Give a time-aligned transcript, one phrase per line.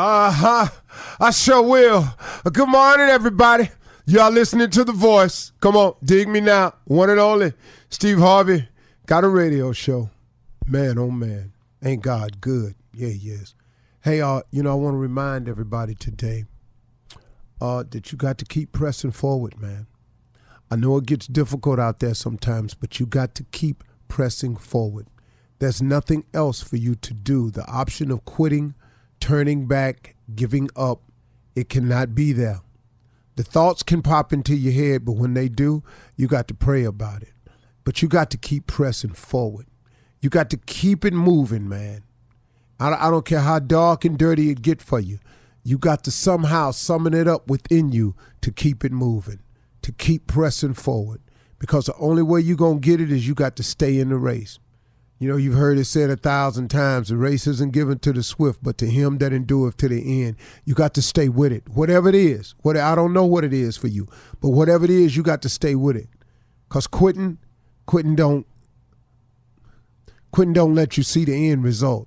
[0.00, 0.68] Uh huh.
[1.18, 2.14] I sure will.
[2.46, 3.68] Uh, good morning, everybody.
[4.06, 5.50] Y'all listening to The Voice.
[5.58, 6.74] Come on, dig me now.
[6.84, 7.52] One and only.
[7.90, 8.68] Steve Harvey
[9.06, 10.10] got a radio show.
[10.64, 11.52] Man, oh man.
[11.82, 12.76] Ain't God good?
[12.94, 13.56] Yeah, he is.
[14.02, 16.44] Hey, uh, you know, I want to remind everybody today
[17.60, 19.88] uh, that you got to keep pressing forward, man.
[20.70, 25.08] I know it gets difficult out there sometimes, but you got to keep pressing forward.
[25.58, 27.50] There's nothing else for you to do.
[27.50, 28.76] The option of quitting,
[29.28, 31.02] turning back, giving up,
[31.54, 32.62] it cannot be there.
[33.36, 35.82] The thoughts can pop into your head, but when they do,
[36.16, 37.34] you got to pray about it.
[37.84, 39.66] But you got to keep pressing forward.
[40.22, 42.04] You got to keep it moving, man.
[42.80, 45.18] I, I don't care how dark and dirty it get for you.
[45.62, 49.40] You got to somehow summon it up within you to keep it moving,
[49.82, 51.20] to keep pressing forward.
[51.58, 54.08] Because the only way you're going to get it is you got to stay in
[54.08, 54.58] the race.
[55.20, 58.22] You know, you've heard it said a thousand times the race isn't given to the
[58.22, 60.36] swift, but to him that endureth to the end.
[60.64, 62.54] You got to stay with it, whatever it is.
[62.62, 64.06] What I don't know what it is for you,
[64.40, 66.08] but whatever it is, you got to stay with it.
[66.68, 67.38] Cause quitting,
[67.86, 68.46] quitting don't,
[70.30, 72.06] quitting don't let you see the end result.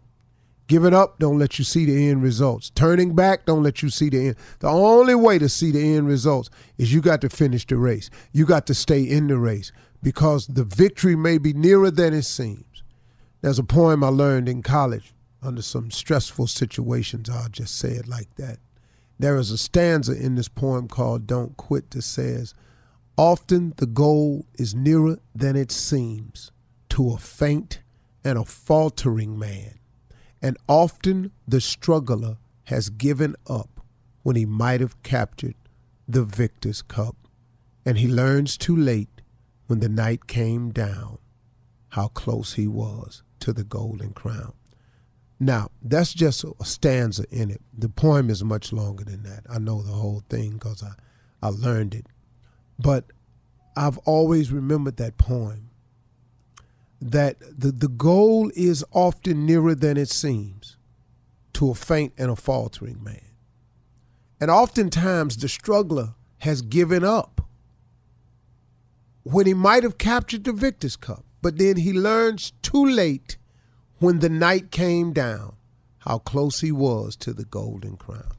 [0.67, 2.69] Giving up don't let you see the end results.
[2.69, 4.35] Turning back don't let you see the end.
[4.59, 8.09] The only way to see the end results is you got to finish the race.
[8.31, 12.23] You got to stay in the race because the victory may be nearer than it
[12.23, 12.70] seems.
[13.41, 17.27] There's a poem I learned in college under some stressful situations.
[17.27, 18.59] I'll just say it like that.
[19.17, 22.53] There is a stanza in this poem called Don't Quit that says,
[23.17, 26.51] Often the goal is nearer than it seems
[26.89, 27.81] to a faint
[28.23, 29.79] and a faltering man.
[30.39, 33.81] And often the struggler has given up
[34.21, 35.55] when he might have captured
[36.07, 37.15] the victor's cup.
[37.87, 39.21] And he learns too late
[39.65, 41.17] when the night came down
[41.89, 44.53] how close he was to the golden crown.
[45.39, 47.61] Now, that's just a stanza in it.
[47.75, 49.43] The poem is much longer than that.
[49.49, 50.91] I know the whole thing because I,
[51.41, 52.05] I learned it.
[52.77, 53.05] But
[53.75, 55.71] I've always remembered that poem
[57.01, 60.77] that the, the goal is often nearer than it seems
[61.53, 63.31] to a faint and a faltering man.
[64.39, 67.41] And oftentimes the struggler has given up
[69.23, 71.25] when he might have captured the victor's cup.
[71.41, 73.37] But then he learns too late
[73.99, 75.55] when the night came down
[75.99, 78.33] how close he was to the golden crown.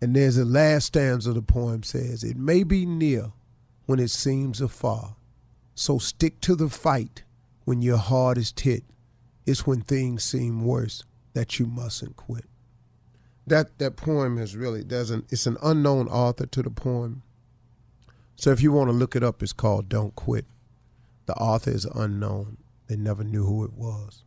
[0.00, 3.32] And there's the last stanza of the poem says, It may be near
[3.86, 5.16] when it seems afar.
[5.74, 7.22] So stick to the fight
[7.64, 8.84] when your heart is hit.
[9.46, 11.04] It's when things seem worse
[11.34, 12.46] that you mustn't quit.
[13.46, 17.22] That that poem is really there's an it's an unknown author to the poem.
[18.36, 20.46] So if you want to look it up, it's called Don't Quit.
[21.26, 22.58] The author is unknown.
[22.86, 24.24] They never knew who it was.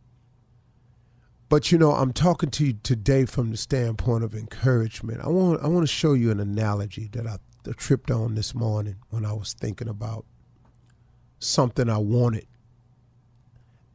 [1.48, 5.20] But you know, I'm talking to you today from the standpoint of encouragement.
[5.22, 7.38] I want I want to show you an analogy that I
[7.76, 10.24] tripped on this morning when I was thinking about
[11.38, 12.46] something I wanted.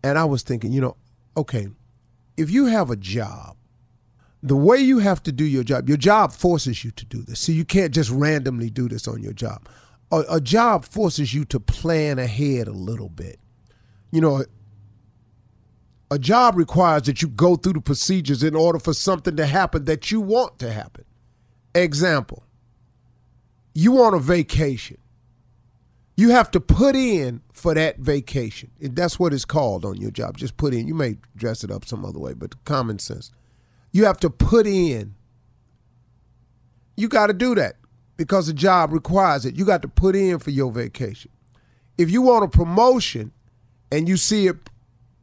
[0.04, 0.98] And I was thinking, you know,
[1.38, 1.70] okay,
[2.38, 3.56] if you have a job,
[4.42, 7.40] the way you have to do your job, your job forces you to do this.
[7.40, 9.68] So you can't just randomly do this on your job.
[10.13, 13.39] A, a job forces you to plan ahead a little bit.
[14.12, 14.45] You know,
[16.12, 19.86] a job requires that you go through the procedures in order for something to happen
[19.86, 21.06] that you want to happen.
[21.74, 22.44] Example,
[23.74, 25.00] you want a vacation.
[26.15, 28.69] You have to put in for that vacation.
[28.80, 30.38] That's what it's called on your job.
[30.38, 30.88] Just put in.
[30.88, 33.31] You may dress it up some other way, but common sense.
[33.92, 35.15] You have to put in.
[36.95, 37.77] You got to do that
[38.18, 39.56] because the job requires it.
[39.56, 41.31] You got to put in for your vacation.
[41.98, 43.31] If you want a promotion
[43.92, 44.57] and you see it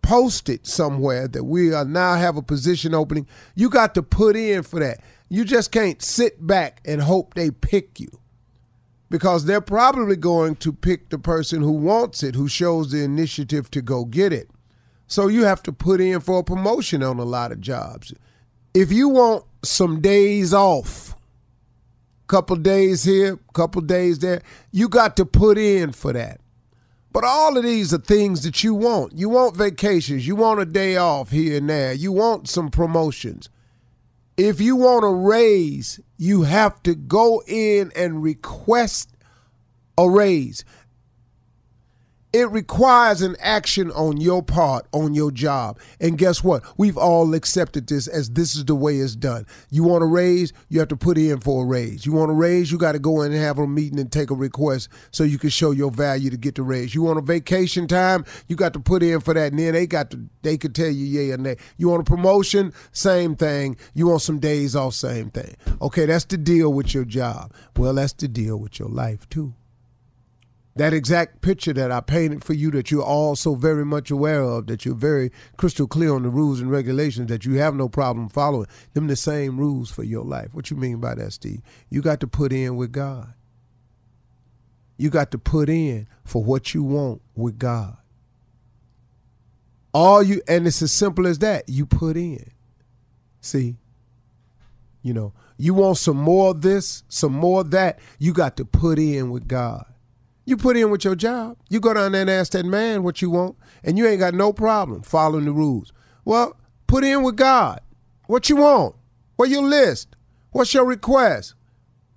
[0.02, 4.62] posted somewhere that we are now have a position opening, you got to put in
[4.62, 5.00] for that.
[5.28, 8.08] You just can't sit back and hope they pick you
[9.10, 13.70] because they're probably going to pick the person who wants it, who shows the initiative
[13.72, 14.50] to go get it.
[15.06, 18.14] So you have to put in for a promotion on a lot of jobs.
[18.72, 21.16] If you want some days off,
[22.30, 24.40] couple days here, couple days there,
[24.70, 26.40] you got to put in for that.
[27.12, 29.14] But all of these are things that you want.
[29.18, 30.28] You want vacations.
[30.28, 31.92] You want a day off here and there.
[31.92, 33.50] You want some promotions.
[34.36, 39.12] If you want a raise, you have to go in and request
[39.98, 40.64] a raise.
[42.32, 45.80] It requires an action on your part, on your job.
[46.00, 46.62] And guess what?
[46.78, 49.46] We've all accepted this as this is the way it's done.
[49.70, 52.06] You want a raise, you have to put in for a raise.
[52.06, 54.30] You want a raise, you got to go in and have a meeting and take
[54.30, 56.94] a request so you can show your value to get the raise.
[56.94, 59.50] You want a vacation time, you got to put in for that.
[59.50, 61.56] And then they got to they could tell you yeah or nay.
[61.78, 63.76] You want a promotion, same thing.
[63.94, 65.56] You want some days off, same thing.
[65.82, 67.52] Okay, that's the deal with your job.
[67.76, 69.54] Well, that's the deal with your life too.
[70.76, 74.42] That exact picture that I painted for you that you're all so very much aware
[74.42, 77.88] of, that you're very crystal clear on the rules and regulations, that you have no
[77.88, 80.54] problem following, them the same rules for your life.
[80.54, 81.60] What you mean by that, Steve?
[81.90, 83.34] You got to put in with God.
[84.96, 87.96] You got to put in for what you want with God.
[89.92, 91.68] All you and it's as simple as that.
[91.68, 92.50] You put in.
[93.40, 93.76] See?
[95.02, 98.64] You know, you want some more of this, some more of that, you got to
[98.64, 99.86] put in with God.
[100.50, 101.58] You put in with your job.
[101.68, 104.34] You go down there and ask that man what you want, and you ain't got
[104.34, 105.92] no problem following the rules.
[106.24, 106.56] Well,
[106.88, 107.80] put in with God.
[108.26, 108.96] What you want?
[109.36, 110.16] What your list?
[110.50, 111.54] What's your request?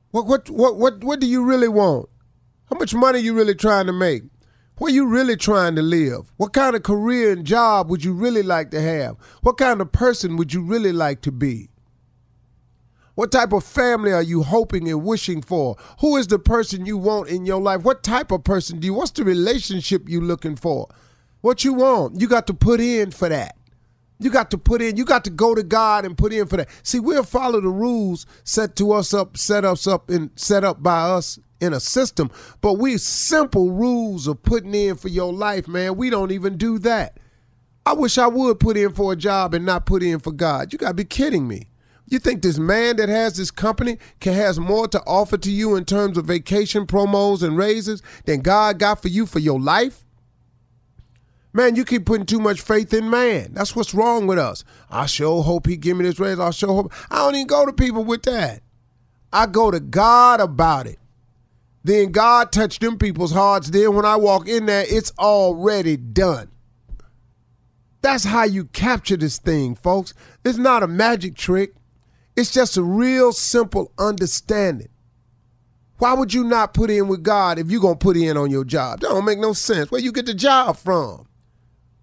[0.09, 2.09] What what what what what do you really want?
[2.71, 4.23] How much money you really trying to make?
[4.79, 6.31] Where you really trying to live?
[6.37, 9.15] What kind of career and job would you really like to have?
[9.43, 11.69] What kind of person would you really like to be?
[13.15, 15.75] What type of family are you hoping and wishing for?
[15.99, 17.83] Who is the person you want in your life?
[17.83, 20.87] What type of person do you what's the relationship you looking for?
[21.41, 22.19] What you want?
[22.19, 23.55] You got to put in for that.
[24.19, 26.57] You got to put in, you got to go to God and put in for
[26.57, 26.69] that.
[26.81, 30.81] See, we'll follow the rules set to us up, set us up and set up
[30.81, 32.31] by us in a system,
[32.61, 35.97] but we simple rules of putting in for your life, man.
[35.97, 37.19] We don't even do that.
[37.85, 40.71] I wish I would put in for a job and not put in for God.
[40.71, 41.67] You gotta be kidding me.
[42.05, 45.75] You think this man that has this company can has more to offer to you
[45.75, 50.05] in terms of vacation promos and raises than God got for you for your life?
[51.53, 53.53] Man, you keep putting too much faith in man.
[53.53, 54.63] That's what's wrong with us.
[54.89, 56.39] I sure hope he give me this raise.
[56.39, 56.93] I sure hope.
[57.11, 58.61] I don't even go to people with that.
[59.31, 60.99] I go to God about it.
[61.83, 63.69] Then God touched them people's hearts.
[63.69, 66.49] Then when I walk in there, it's already done.
[68.01, 70.13] That's how you capture this thing, folks.
[70.43, 71.73] It's not a magic trick.
[72.35, 74.89] It's just a real simple understanding.
[75.97, 78.51] Why would you not put in with God if you're going to put in on
[78.51, 78.99] your job?
[78.99, 79.91] That don't make no sense.
[79.91, 81.27] Where you get the job from?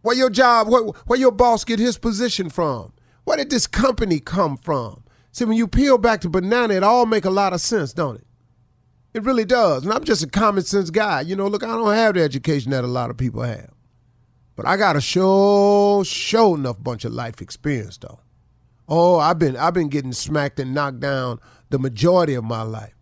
[0.02, 2.92] Where your job, where, where your boss get his position from?
[3.25, 5.04] Where did this company come from?
[5.32, 8.16] See, when you peel back the banana, it all make a lot of sense, don't
[8.16, 8.26] it?
[9.12, 9.84] It really does.
[9.84, 11.20] And I'm just a common sense guy.
[11.22, 13.70] You know, look, I don't have the education that a lot of people have.
[14.56, 18.20] But I got a show, show enough bunch of life experience, though.
[18.90, 21.38] Oh, I've been I've been getting smacked and knocked down
[21.70, 22.94] the majority of my life.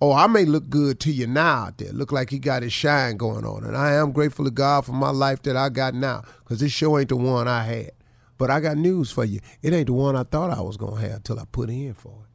[0.00, 1.92] Oh, I may look good to you now out there.
[1.92, 3.64] Look like he got his shine going on.
[3.64, 6.24] And I am grateful to God for my life that I got now.
[6.40, 7.92] Because this show ain't the one I had.
[8.36, 9.40] But I got news for you.
[9.62, 12.24] It ain't the one I thought I was gonna have till I put in for
[12.24, 12.28] it.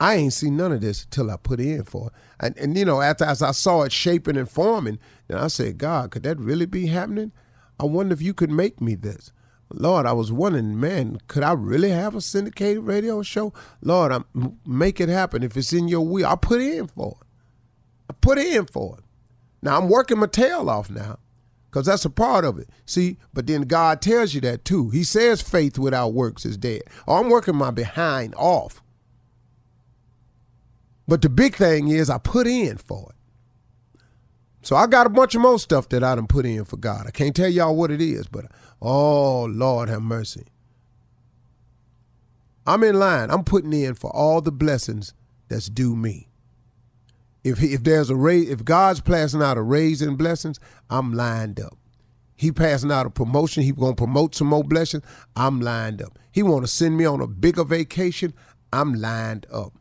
[0.00, 2.12] I ain't seen none of this till I put in for it.
[2.40, 5.78] And, and you know, after as I saw it shaping and forming, then I said,
[5.78, 7.32] God, could that really be happening?
[7.80, 9.32] I wonder if you could make me this.
[9.70, 13.52] Lord, I was wondering, man, could I really have a syndicated radio show?
[13.82, 15.42] Lord, I'm make it happen.
[15.42, 17.26] If it's in your will, I put in for it.
[18.10, 19.04] I put in for it.
[19.60, 21.18] Now I'm working my tail off now,
[21.68, 22.70] because that's a part of it.
[22.86, 24.88] See, but then God tells you that too.
[24.90, 26.82] He says faith without works is dead.
[27.06, 28.82] Oh, I'm working my behind off.
[31.06, 33.14] But the big thing is I put in for it.
[34.60, 37.06] So I got a bunch of more stuff that I done put in for God.
[37.06, 38.46] I can't tell y'all what it is, but
[38.80, 40.46] oh Lord have mercy.
[42.66, 43.30] I'm in line.
[43.30, 45.14] I'm putting in for all the blessings
[45.48, 46.28] that's due me.
[47.42, 51.60] If if there's a raise, if God's passing out a raise in blessings, I'm lined
[51.60, 51.78] up.
[52.36, 53.62] He passing out a promotion.
[53.62, 55.02] He gonna promote some more blessings.
[55.34, 56.18] I'm lined up.
[56.30, 58.34] He want to send me on a bigger vacation.
[58.72, 59.72] I'm lined up.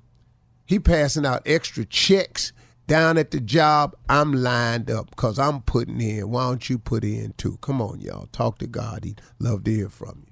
[0.66, 2.54] He passing out extra checks
[2.88, 6.29] down at the job, I'm lined up because I'm putting in.
[6.29, 7.58] Why don't you put in too?
[7.62, 8.27] Come on, y'all.
[8.32, 9.03] Talk to God.
[9.03, 10.32] He'd love to hear from you.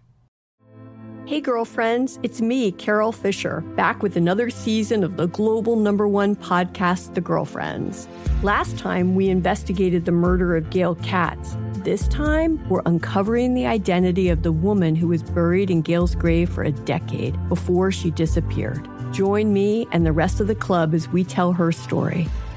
[1.28, 6.36] Hey, girlfriends, it's me, Carol Fisher, back with another season of the global number one
[6.36, 8.08] podcast, The Girlfriends.
[8.44, 11.58] Last time, we investigated the murder of Gail Katz.
[11.78, 16.48] This time, we're uncovering the identity of the woman who was buried in Gail's grave
[16.48, 18.88] for a decade before she disappeared.
[19.12, 22.28] Join me and the rest of the club as we tell her story.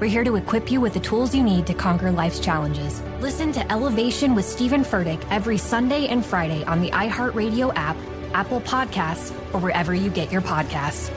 [0.00, 3.02] We're here to equip you with the tools you need to conquer life's challenges.
[3.20, 7.96] Listen to Elevation with Stephen Furtick every Sunday and Friday on the iHeartRadio app,
[8.32, 11.10] Apple Podcasts, or wherever you get your podcasts.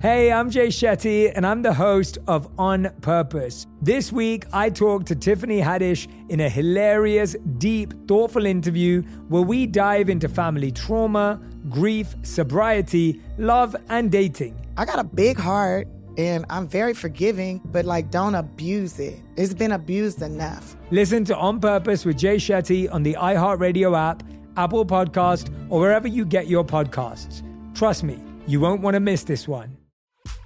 [0.00, 3.66] Hey, I'm Jay Shetty, and I'm the host of On Purpose.
[3.82, 9.66] This week, I talked to Tiffany Haddish in a hilarious, deep, thoughtful interview where we
[9.66, 14.56] dive into family trauma, grief, sobriety, love, and dating.
[14.78, 19.20] I got a big heart and I'm very forgiving, but like don't abuse it.
[19.36, 20.76] It's been abused enough.
[20.90, 24.22] Listen to On Purpose with Jay Shetty on the iHeartRadio app,
[24.56, 27.42] Apple Podcast, or wherever you get your podcasts.
[27.74, 29.76] Trust me, you won't want to miss this one.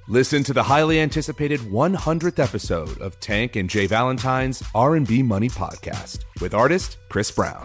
[0.08, 6.24] Listen to the highly anticipated 100th episode of Tank and Jay Valentine's R&B Money podcast
[6.40, 7.64] with artist Chris Brown